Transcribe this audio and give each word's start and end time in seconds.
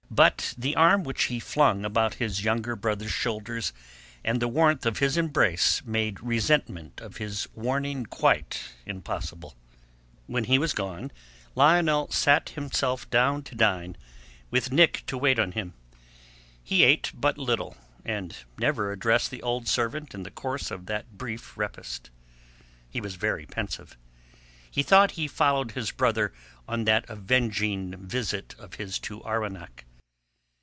But 0.13 0.53
the 0.57 0.75
arm 0.75 1.05
which 1.05 1.23
he 1.31 1.39
flung 1.39 1.85
about 1.85 2.15
his 2.15 2.43
younger 2.43 2.75
brother's 2.75 3.13
shoulders 3.13 3.71
and 4.25 4.41
the 4.41 4.49
warmth 4.49 4.85
of 4.85 4.99
his 4.99 5.15
embrace 5.15 5.81
made 5.85 6.19
resentment 6.19 6.99
of 6.99 7.15
his 7.15 7.47
warning 7.53 8.05
quite 8.05 8.61
impossible. 8.85 9.55
When 10.27 10.43
he 10.43 10.59
was 10.59 10.73
gone, 10.73 11.13
Lionel 11.55 12.11
sat 12.11 12.49
him 12.49 12.69
down 13.09 13.43
to 13.43 13.55
dine, 13.55 13.95
with 14.51 14.69
Nick 14.69 15.05
to 15.07 15.17
wait 15.17 15.39
on 15.39 15.53
him. 15.53 15.75
He 16.61 16.83
ate 16.83 17.13
but 17.15 17.37
little, 17.37 17.77
and 18.03 18.35
never 18.57 18.91
addressed 18.91 19.31
the 19.31 19.41
old 19.41 19.69
servant 19.69 20.13
in 20.13 20.23
the 20.23 20.29
course 20.29 20.71
of 20.71 20.87
that 20.87 21.17
brief 21.17 21.57
repast. 21.57 22.09
He 22.89 22.99
was 22.99 23.15
very 23.15 23.45
pensive. 23.45 23.95
In 24.73 24.83
thought 24.83 25.11
he 25.11 25.29
followed 25.29 25.71
his 25.71 25.91
brother 25.91 26.33
on 26.67 26.83
that 26.83 27.09
avenging 27.09 27.95
visit 27.95 28.55
of 28.59 28.73
his 28.75 28.99
to 28.99 29.23
Arwenack. 29.23 29.85